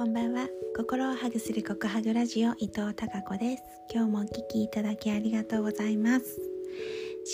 [0.00, 0.48] こんばんは。
[0.74, 3.62] 心をハグするココハグラジオ伊藤孝子です。
[3.92, 6.40] 今日もお聞きいただきありがとうございます。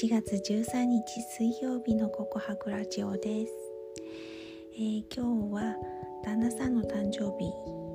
[0.03, 3.53] 4月13日水曜日のココハグラジオです、
[4.75, 5.77] えー、今日は
[6.25, 7.53] 旦那さんの誕生日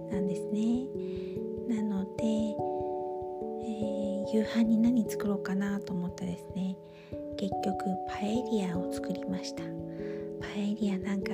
[0.10, 0.88] なんですね。
[1.68, 6.78] なので、えー、夕飯に何作ろうかなと思ってですね。
[7.36, 9.63] 結局パエリアを作りました。
[10.40, 11.34] パエリアなんか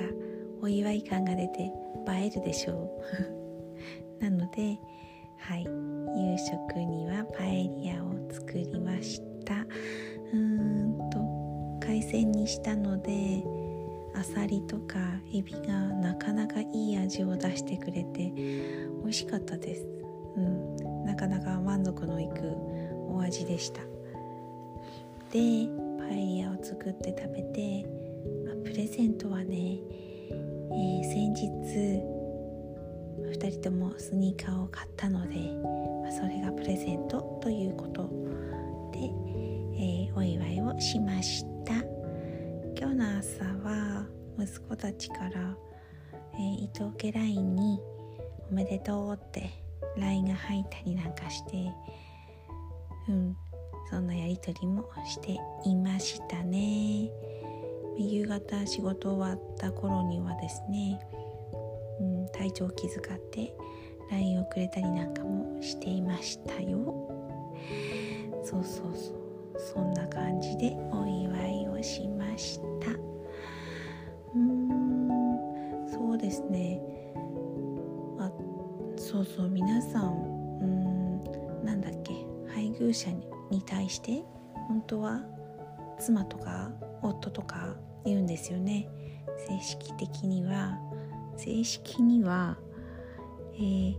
[0.60, 1.70] お祝い感が出て
[2.08, 2.90] 映えるでしょう。
[4.20, 4.78] なので
[5.38, 9.54] はい夕食にはパエリアを作りました。
[9.54, 13.42] うーんと海鮮にしたので
[14.14, 14.98] あさりとか
[15.32, 19.86] エビがなかなかいい味を出してくれて美味しかったです、
[20.36, 22.52] うん、なかなか満足のいく
[23.08, 23.80] お味でした。
[25.30, 25.68] で
[25.98, 27.86] パエリアを作って食べて、
[28.46, 29.78] ま、プレゼントはね
[30.70, 32.17] えー、先日
[33.26, 35.36] 2人ともスニーカーを買ったので、
[36.02, 38.08] ま、それがプレゼントということ
[38.92, 38.98] で、
[39.76, 41.74] えー、お祝いをしました
[42.78, 44.06] 今日の朝は
[44.38, 45.56] 息子たちから、
[46.34, 47.80] えー、伊藤家 LINE に
[48.50, 49.50] 「おめでとう」って
[49.96, 51.72] LINE が入ったりなんかして
[53.08, 53.36] うん
[53.90, 57.10] そんなやり取りもしていましたね。
[57.96, 61.00] 夕方仕事終わった頃にはですね、
[62.38, 63.52] 体調を気遣って
[64.12, 66.78] LINE をくれたりなんかもしていましたよ。
[68.44, 69.18] そうそうそう。
[69.74, 72.92] そんな感じでお祝いをしました。
[72.92, 75.88] うーん。
[75.90, 76.80] そうですね。
[78.20, 78.30] あ
[78.96, 79.48] そうそう。
[79.48, 80.12] 皆さん
[80.62, 81.64] うん。
[81.64, 82.14] なんだっけ。
[82.54, 83.10] 配偶者
[83.50, 84.22] に対して
[84.68, 85.22] 本当は
[85.98, 86.70] 妻とか
[87.02, 88.88] 夫とか言うんですよね。
[89.48, 90.78] 正式的には。
[91.38, 92.58] 正式には、
[93.54, 93.96] えー、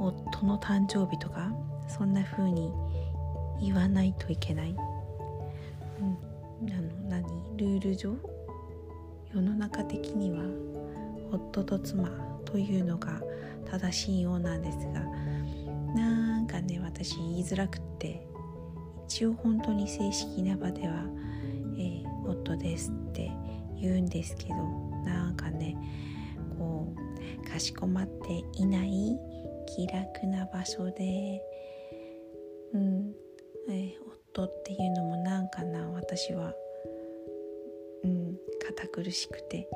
[0.00, 1.52] 夫の誕生日とか
[1.88, 2.72] そんな風に
[3.60, 4.76] 言わないといけない、うん、
[6.70, 7.22] あの何？
[7.56, 8.14] ルール上？
[9.34, 10.42] 世の中的には
[11.30, 12.08] 夫と妻
[12.44, 13.22] というのが
[13.70, 15.00] 正しいようなんですが
[15.94, 18.26] なんかね私言いづらくって
[19.06, 21.06] 一応本当に正式な場では
[21.78, 23.30] えー、夫ですって
[23.80, 24.54] 言うんですけど
[25.04, 25.76] なんかね
[27.52, 29.18] かしこまっていない
[29.66, 31.42] 気楽な場所で、
[32.72, 33.12] うん。
[33.68, 33.92] えー、
[34.32, 36.54] 夫っていうのもなんかな私は、
[38.02, 38.36] うん、
[38.66, 39.68] 堅苦しくて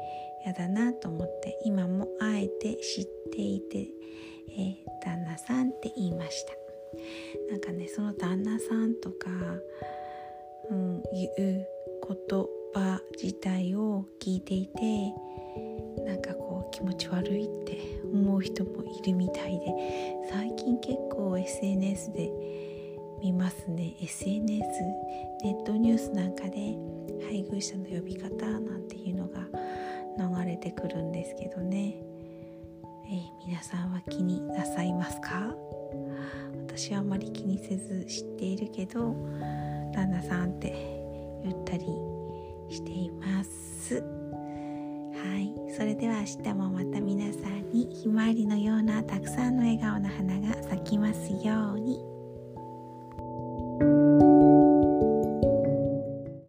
[0.44, 6.52] やだなと思って今もあえて知っていて、えー、旦那さんって言いました。
[7.50, 9.30] なんかねその旦那さんとか、
[10.70, 11.28] うん、言
[11.60, 11.66] う
[12.30, 15.12] 言葉自体を聞いていて
[16.04, 17.78] なんかこう気持ち悪いって
[18.12, 19.66] 思う人もいるみたいで
[20.30, 22.30] 最近結構 SNS で
[23.22, 23.96] 見ますね。
[24.02, 24.62] SNS
[25.42, 26.76] ネットニュースなんかで
[27.26, 29.40] 配偶者の呼び方なんていうのが
[30.18, 31.94] 流れてくるんですけどね、
[33.10, 35.54] え、皆さんは気になさいますか？
[36.58, 39.16] 私はあまり気にせず知っているけど
[39.94, 41.86] 旦那さんって言ったり
[42.68, 44.25] しています。
[45.16, 45.52] はい。
[45.72, 50.05] それでは明日もまた皆さんにひまわりのようなたくさんの笑顔の